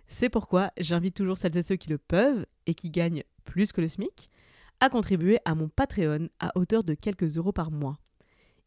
C'est 0.08 0.28
pourquoi 0.28 0.72
j'invite 0.78 1.14
toujours 1.14 1.36
celles 1.36 1.56
et 1.56 1.62
ceux 1.62 1.76
qui 1.76 1.90
le 1.90 1.98
peuvent 1.98 2.46
et 2.66 2.74
qui 2.74 2.90
gagnent 2.90 3.22
plus 3.44 3.72
que 3.72 3.80
le 3.80 3.88
SMIC 3.88 4.28
à 4.80 4.88
contribuer 4.90 5.38
à 5.44 5.54
mon 5.54 5.68
Patreon 5.68 6.28
à 6.38 6.52
hauteur 6.56 6.84
de 6.84 6.94
quelques 6.94 7.38
euros 7.38 7.52
par 7.52 7.70
mois. 7.70 7.98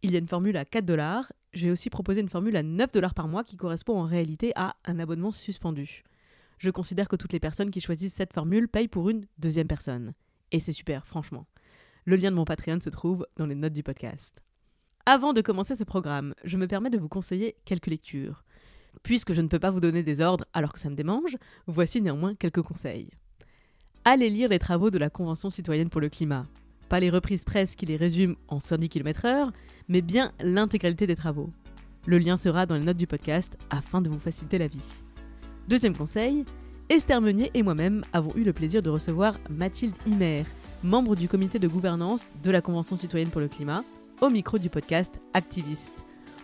Il 0.01 0.11
y 0.11 0.15
a 0.15 0.19
une 0.19 0.27
formule 0.27 0.57
à 0.57 0.65
4 0.65 0.85
dollars, 0.85 1.31
j'ai 1.53 1.71
aussi 1.71 1.89
proposé 1.89 2.21
une 2.21 2.29
formule 2.29 2.55
à 2.55 2.63
9 2.63 2.91
dollars 2.91 3.13
par 3.13 3.27
mois 3.27 3.43
qui 3.43 3.57
correspond 3.57 3.99
en 3.99 4.05
réalité 4.05 4.51
à 4.55 4.75
un 4.85 4.99
abonnement 4.99 5.31
suspendu. 5.31 6.03
Je 6.57 6.69
considère 6.69 7.07
que 7.07 7.15
toutes 7.15 7.33
les 7.33 7.39
personnes 7.39 7.71
qui 7.71 7.81
choisissent 7.81 8.15
cette 8.15 8.33
formule 8.33 8.67
payent 8.67 8.87
pour 8.87 9.09
une 9.09 9.25
deuxième 9.37 9.67
personne. 9.67 10.13
Et 10.51 10.59
c'est 10.59 10.71
super, 10.71 11.05
franchement. 11.05 11.45
Le 12.05 12.15
lien 12.15 12.31
de 12.31 12.35
mon 12.35 12.45
Patreon 12.45 12.79
se 12.81 12.89
trouve 12.89 13.25
dans 13.37 13.45
les 13.45 13.55
notes 13.55 13.73
du 13.73 13.83
podcast. 13.83 14.41
Avant 15.05 15.33
de 15.33 15.41
commencer 15.41 15.75
ce 15.75 15.83
programme, 15.83 16.33
je 16.43 16.57
me 16.57 16.67
permets 16.67 16.89
de 16.89 16.97
vous 16.97 17.09
conseiller 17.09 17.55
quelques 17.65 17.87
lectures. 17.87 18.43
Puisque 19.03 19.33
je 19.33 19.41
ne 19.41 19.47
peux 19.47 19.59
pas 19.59 19.71
vous 19.71 19.79
donner 19.79 20.03
des 20.03 20.21
ordres 20.21 20.45
alors 20.53 20.73
que 20.73 20.79
ça 20.79 20.89
me 20.89 20.95
démange, 20.95 21.37
voici 21.67 22.01
néanmoins 22.01 22.35
quelques 22.35 22.61
conseils 22.61 23.11
allez 24.09 24.31
lire 24.31 24.49
les 24.49 24.57
travaux 24.57 24.89
de 24.89 24.97
la 24.97 25.11
Convention 25.11 25.51
citoyenne 25.51 25.89
pour 25.89 26.01
le 26.01 26.09
climat. 26.09 26.47
Pas 26.89 26.99
les 26.99 27.11
reprises 27.11 27.43
presse 27.43 27.75
qui 27.75 27.85
les 27.85 27.95
résument 27.95 28.37
en 28.47 28.59
110 28.59 28.89
km/h, 28.89 29.51
mais 29.87 30.01
bien 30.01 30.31
l'intégralité 30.41 31.05
des 31.05 31.15
travaux. 31.15 31.51
Le 32.07 32.17
lien 32.17 32.35
sera 32.35 32.65
dans 32.65 32.73
les 32.73 32.83
notes 32.83 32.97
du 32.97 33.05
podcast 33.05 33.55
afin 33.69 34.01
de 34.01 34.09
vous 34.09 34.17
faciliter 34.17 34.57
la 34.57 34.65
vie. 34.65 34.95
Deuxième 35.67 35.95
conseil, 35.95 36.43
Esther 36.89 37.21
Meunier 37.21 37.51
et 37.53 37.61
moi-même 37.61 38.03
avons 38.11 38.33
eu 38.35 38.43
le 38.43 38.51
plaisir 38.51 38.81
de 38.81 38.89
recevoir 38.89 39.35
Mathilde 39.47 39.95
Himer, 40.07 40.43
membre 40.81 41.15
du 41.15 41.27
comité 41.27 41.59
de 41.59 41.67
gouvernance 41.67 42.25
de 42.41 42.49
la 42.49 42.61
Convention 42.61 42.95
citoyenne 42.95 43.29
pour 43.29 43.41
le 43.41 43.47
climat, 43.47 43.83
au 44.21 44.29
micro 44.29 44.57
du 44.57 44.71
podcast 44.71 45.21
Activiste. 45.35 45.93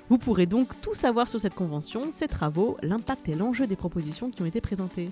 Vous 0.09 0.19
pourrez 0.19 0.45
donc 0.45 0.79
tout 0.81 0.93
savoir 0.93 1.27
sur 1.27 1.39
cette 1.39 1.55
convention, 1.55 2.11
ses 2.11 2.27
travaux, 2.27 2.77
l'impact 2.83 3.27
et 3.27 3.33
l'enjeu 3.33 3.65
des 3.65 3.75
propositions 3.75 4.29
qui 4.29 4.43
ont 4.43 4.45
été 4.45 4.61
présentées 4.61 5.09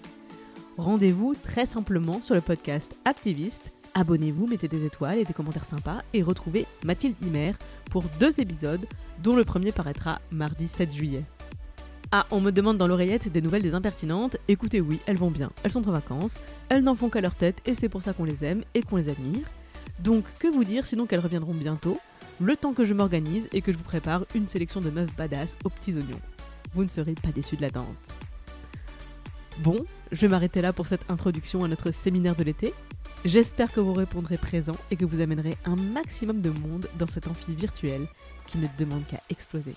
rendez-vous 0.78 1.36
très 1.36 1.66
simplement 1.66 2.22
sur 2.22 2.36
le 2.36 2.42
podcast 2.42 2.96
Activiste. 3.06 3.72
Abonnez-vous, 3.94 4.48
mettez 4.48 4.68
des 4.68 4.86
étoiles 4.86 5.20
et 5.20 5.26
des 5.26 5.34
commentaires 5.34 5.66
sympas 5.66 6.02
et 6.14 6.24
retrouvez 6.24 6.66
Mathilde 6.84 7.16
Himer 7.22 7.54
pour 7.92 8.04
deux 8.20 8.40
épisodes, 8.40 8.86
dont 9.22 9.36
le 9.36 9.44
premier 9.44 9.72
paraîtra 9.72 10.20
mardi 10.32 10.68
7 10.68 10.92
juillet. 10.92 11.24
Ah, 12.12 12.26
on 12.32 12.42
me 12.42 12.52
demande 12.52 12.78
dans 12.78 12.88
l'oreillette 12.88 13.32
des 13.32 13.42
nouvelles 13.42 13.62
des 13.62 13.74
impertinentes. 13.74 14.38
Écoutez, 14.48 14.82
oui, 14.82 15.00
elles 15.06 15.18
vont 15.18 15.32
bien, 15.32 15.52
elles 15.64 15.72
sont 15.72 15.88
en 15.88 15.92
vacances, 15.92 16.40
elles 16.70 16.84
n'en 16.84 16.96
font 16.96 17.10
qu'à 17.10 17.22
leur 17.22 17.36
tête 17.36 17.62
et 17.66 17.74
c'est 17.74 17.90
pour 17.90 18.02
ça 18.02 18.14
qu'on 18.14 18.26
les 18.26 18.44
aime 18.44 18.64
et 18.74 18.84
qu'on 18.84 18.98
les 18.98 19.10
admire. 19.10 19.48
Donc, 20.00 20.26
que 20.40 20.48
vous 20.48 20.64
dire 20.64 20.86
sinon 20.86 21.06
qu'elles 21.06 21.20
reviendront 21.20 21.54
bientôt, 21.54 22.00
le 22.40 22.56
temps 22.58 22.74
que 22.74 22.84
je 22.84 22.94
m'organise 22.94 23.48
et 23.52 23.62
que 23.62 23.72
je 23.72 23.78
vous 23.78 23.84
prépare 23.84 24.26
une 24.34 24.48
sélection 24.48 24.82
de 24.82 24.90
meufs 24.90 25.16
badass 25.16 25.56
aux 25.64 25.70
petits 25.70 25.94
oignons. 25.94 26.20
Vous 26.74 26.84
ne 26.84 26.90
serez 26.90 27.14
pas 27.14 27.32
déçus 27.32 27.58
de 27.58 27.62
la 27.62 27.70
danse. 27.70 27.98
Bon, 29.60 29.86
je 30.12 30.22
vais 30.22 30.28
m'arrêter 30.28 30.62
là 30.62 30.74
pour 30.74 30.88
cette 30.88 31.10
introduction 31.10 31.64
à 31.64 31.68
notre 31.68 31.92
séminaire 31.92 32.36
de 32.36 32.44
l'été. 32.44 32.74
J'espère 33.24 33.72
que 33.72 33.80
vous 33.80 33.94
répondrez 33.94 34.38
présent 34.38 34.76
et 34.92 34.96
que 34.96 35.06
vous 35.06 35.22
amènerez 35.22 35.56
un 35.66 35.76
maximum 35.76 36.42
de 36.42 36.50
monde 36.50 36.88
dans 36.98 37.08
cet 37.08 37.28
amphi 37.28 37.54
virtuel 37.54 38.08
qui 38.48 38.58
ne 38.58 38.68
demande 38.78 39.06
qu'à 39.08 39.22
exploser. 39.30 39.76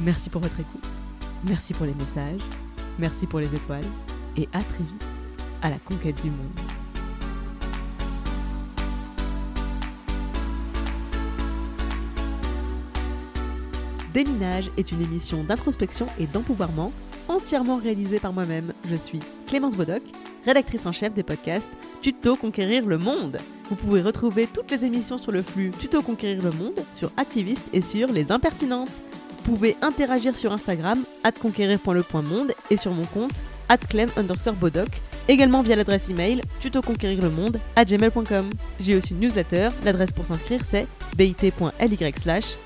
Merci 0.00 0.28
pour 0.30 0.42
votre 0.42 0.58
écoute, 0.60 0.84
merci 1.46 1.72
pour 1.72 1.86
les 1.86 1.94
messages, 1.94 2.42
merci 2.98 3.26
pour 3.26 3.38
les 3.38 3.54
étoiles 3.54 3.86
et 4.36 4.48
à 4.52 4.60
très 4.62 4.84
vite 4.84 5.04
à 5.62 5.70
la 5.70 5.78
conquête 5.78 6.20
du 6.20 6.30
monde. 6.30 6.60
Déminage 14.12 14.70
est 14.76 14.90
une 14.92 15.00
émission 15.00 15.44
d'introspection 15.44 16.06
et 16.18 16.26
d'empouvoirment 16.26 16.92
entièrement 17.28 17.76
réalisé 17.76 18.18
par 18.18 18.32
moi-même. 18.32 18.72
Je 18.90 18.96
suis 18.96 19.20
Clémence 19.46 19.76
Bodoc, 19.76 20.02
rédactrice 20.44 20.86
en 20.86 20.92
chef 20.92 21.14
des 21.14 21.22
podcasts 21.22 21.70
Tuto 22.02 22.36
Conquérir 22.36 22.86
le 22.86 22.98
Monde. 22.98 23.38
Vous 23.68 23.76
pouvez 23.76 24.02
retrouver 24.02 24.46
toutes 24.46 24.70
les 24.70 24.84
émissions 24.84 25.18
sur 25.18 25.32
le 25.32 25.42
flux 25.42 25.70
Tuto 25.78 26.02
Conquérir 26.02 26.42
le 26.42 26.50
Monde, 26.50 26.80
sur 26.92 27.10
Activiste 27.16 27.68
et 27.72 27.82
sur 27.82 28.08
Les 28.08 28.32
Impertinentes. 28.32 29.02
Vous 29.30 29.54
pouvez 29.54 29.76
interagir 29.82 30.36
sur 30.36 30.52
Instagram, 30.52 31.02
conquérir.le.monde 31.40 32.52
et 32.70 32.76
sur 32.76 32.92
mon 32.92 33.04
compte, 33.04 33.42
clem 33.88 34.10
underscore 34.16 34.54
bodoc, 34.54 34.88
également 35.28 35.62
via 35.62 35.76
l'adresse 35.76 36.08
email 36.08 36.40
tutoconquérirlemonde 36.60 37.60
à 37.76 37.84
gmail.com. 37.84 38.50
J'ai 38.80 38.96
aussi 38.96 39.12
une 39.14 39.20
newsletter, 39.20 39.68
l'adresse 39.84 40.10
pour 40.12 40.26
s'inscrire 40.26 40.64
c'est 40.64 40.88
bit.ly 41.16 42.12
slash. 42.16 42.56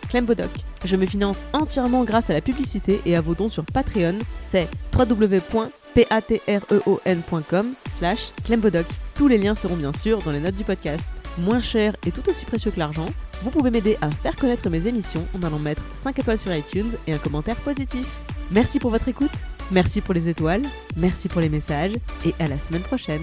Je 0.84 0.96
me 0.96 1.06
finance 1.06 1.46
entièrement 1.52 2.02
grâce 2.04 2.30
à 2.30 2.34
la 2.34 2.40
publicité 2.40 3.00
et 3.06 3.16
à 3.16 3.20
vos 3.20 3.34
dons 3.34 3.48
sur 3.48 3.64
Patreon, 3.64 4.18
c'est 4.40 4.68
www.patreon.com 4.96 7.66
slash 7.98 8.32
clembodoc. 8.44 8.86
Tous 9.14 9.28
les 9.28 9.38
liens 9.38 9.54
seront 9.54 9.76
bien 9.76 9.92
sûr 9.92 10.20
dans 10.22 10.32
les 10.32 10.40
notes 10.40 10.56
du 10.56 10.64
podcast. 10.64 11.08
Moins 11.38 11.62
cher 11.62 11.94
et 12.06 12.10
tout 12.10 12.28
aussi 12.28 12.44
précieux 12.44 12.70
que 12.70 12.78
l'argent, 12.78 13.06
vous 13.42 13.50
pouvez 13.50 13.70
m'aider 13.70 13.96
à 14.02 14.10
faire 14.10 14.36
connaître 14.36 14.68
mes 14.68 14.86
émissions 14.86 15.26
en 15.34 15.42
allant 15.42 15.58
mettre 15.58 15.82
5 16.02 16.18
étoiles 16.18 16.38
sur 16.38 16.54
iTunes 16.54 16.92
et 17.06 17.14
un 17.14 17.18
commentaire 17.18 17.56
positif. 17.56 18.06
Merci 18.50 18.78
pour 18.78 18.90
votre 18.90 19.08
écoute, 19.08 19.30
merci 19.72 20.00
pour 20.00 20.14
les 20.14 20.28
étoiles, 20.28 20.62
merci 20.96 21.28
pour 21.28 21.40
les 21.40 21.48
messages 21.48 21.94
et 22.24 22.34
à 22.38 22.46
la 22.46 22.58
semaine 22.58 22.82
prochaine. 22.82 23.22